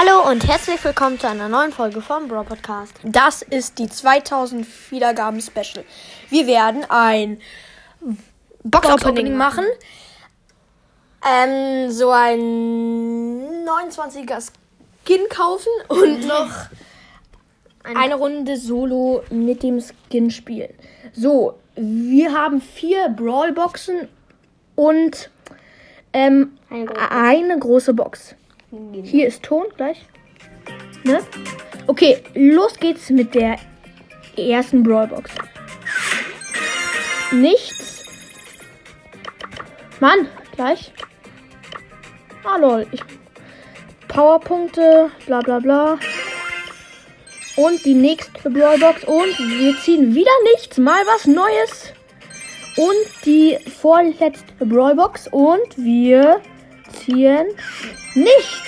[0.00, 2.94] Hallo und herzlich willkommen zu einer neuen Folge vom Bro Podcast.
[3.02, 5.84] Das ist die 2000 Wiedergaben Special.
[6.30, 7.38] Wir werden ein
[8.64, 9.66] Box-Opening machen.
[11.22, 12.40] Ähm, so ein
[13.66, 14.42] 29er
[15.04, 16.48] Skin kaufen und noch
[17.84, 20.72] eine Runde Solo mit dem Skin spielen.
[21.12, 24.08] So, wir haben vier Brawl-Boxen
[24.76, 25.30] und
[26.14, 27.10] ähm, Eine große.
[27.10, 28.34] eine große Box.
[29.02, 30.06] Hier ist Ton gleich.
[31.02, 31.20] Ne?
[31.86, 33.56] Okay, los geht's mit der
[34.36, 35.30] ersten Brawlbox.
[37.32, 38.04] Nichts.
[39.98, 40.92] Mann, gleich.
[42.44, 42.86] Ah lol.
[42.92, 43.02] Ich
[44.08, 45.98] Powerpunkte, bla bla bla.
[47.56, 49.04] Und die nächste Brawlbox.
[49.04, 50.78] Und wir ziehen wieder nichts.
[50.78, 51.92] Mal was Neues.
[52.76, 55.28] Und die vorletzte Brawlbox.
[55.28, 56.40] Und wir
[57.00, 57.46] ziehen
[58.14, 58.60] nichts.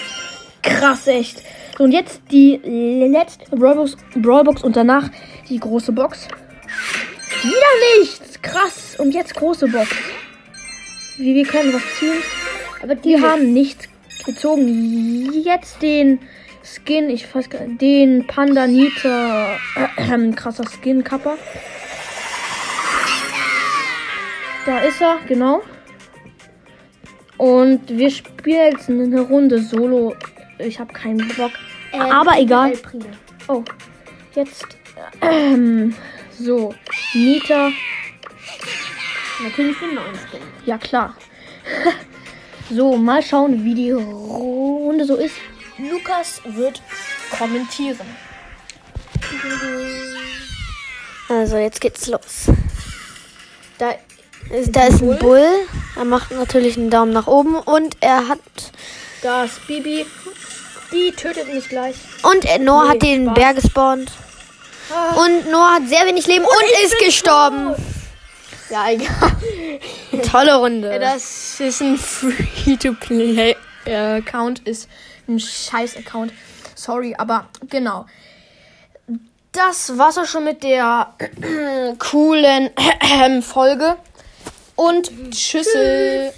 [0.63, 1.43] Krass, echt.
[1.77, 5.09] So, und jetzt die letzte Brawlbox, Brawlbox und danach
[5.49, 6.29] die große Box.
[7.43, 8.41] Wieder nichts.
[8.43, 8.97] Krass.
[8.99, 9.91] Und jetzt große Box.
[11.17, 12.23] Wie wir können was ziehen.
[12.83, 13.89] Aber die haben nichts
[14.25, 15.33] gezogen.
[15.33, 16.21] Jetzt den
[16.63, 19.57] Skin, ich weiß gar nicht, den Panda Nita.
[19.97, 21.37] Äh, krasser Skin Kappa.
[24.65, 25.63] Da ist er, genau.
[27.39, 30.15] Und wir spielen jetzt eine Runde Solo.
[30.59, 31.53] Ich habe keinen Bock.
[31.93, 32.73] Aber egal.
[33.49, 33.65] Oh,
[34.35, 34.67] jetzt.
[35.21, 35.95] Ähm,
[36.39, 36.75] so,
[37.15, 37.71] Nita.
[39.43, 40.41] Natürlich den neuen Skin.
[40.67, 41.17] Ja, klar.
[42.71, 45.35] so, mal schauen, wie die Runde so ist.
[45.79, 46.81] Lukas wird
[47.37, 48.07] kommentieren.
[51.29, 52.47] Also jetzt geht's los.
[53.79, 55.45] Da ist, Da ist ein Bull.
[55.97, 58.39] Er macht natürlich einen Daumen nach oben und er hat
[59.23, 60.07] Da ist Bibi.
[60.93, 61.97] Die tötet mich gleich.
[62.23, 63.35] und Noah Nee, hat den Spaß.
[63.35, 64.13] Bär gespawnt.
[64.95, 65.15] Ah.
[65.25, 67.69] Und Noah hat sehr wenig Leben und, ich ist gestorben.
[67.69, 67.77] tot.
[68.69, 69.09] Ja, egal.
[70.31, 70.99] Tolle Runde.
[70.99, 74.89] Das ist ein Free-to-Play-Account, ist
[75.29, 76.33] ein Scheiß-Account.
[76.75, 78.05] Sorry, aber genau.
[79.53, 81.15] Das war's auch schon mit der
[81.99, 82.69] coolen
[83.43, 83.97] Folge.
[84.77, 86.33] Und Tschüssel.